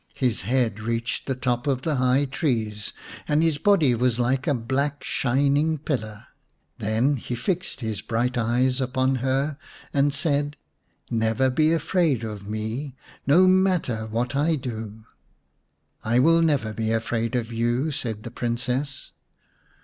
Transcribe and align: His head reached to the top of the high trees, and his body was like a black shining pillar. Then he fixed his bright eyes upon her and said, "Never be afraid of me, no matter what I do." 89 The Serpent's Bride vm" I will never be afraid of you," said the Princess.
His 0.15 0.41
head 0.41 0.79
reached 0.79 1.27
to 1.27 1.35
the 1.35 1.39
top 1.39 1.67
of 1.67 1.83
the 1.83 1.97
high 1.97 2.25
trees, 2.25 2.91
and 3.27 3.43
his 3.43 3.59
body 3.59 3.93
was 3.93 4.17
like 4.17 4.47
a 4.47 4.55
black 4.55 5.03
shining 5.03 5.77
pillar. 5.77 6.25
Then 6.79 7.17
he 7.17 7.35
fixed 7.35 7.81
his 7.81 8.01
bright 8.01 8.35
eyes 8.35 8.81
upon 8.81 9.17
her 9.17 9.59
and 9.93 10.11
said, 10.11 10.57
"Never 11.11 11.51
be 11.51 11.71
afraid 11.71 12.23
of 12.23 12.47
me, 12.49 12.95
no 13.27 13.45
matter 13.47 14.07
what 14.07 14.35
I 14.35 14.55
do." 14.55 14.71
89 14.71 14.73
The 14.73 14.87
Serpent's 14.87 16.01
Bride 16.01 16.11
vm" 16.11 16.11
I 16.15 16.19
will 16.19 16.41
never 16.41 16.73
be 16.73 16.91
afraid 16.91 17.35
of 17.35 17.53
you," 17.53 17.91
said 17.91 18.23
the 18.23 18.31
Princess. 18.31 19.11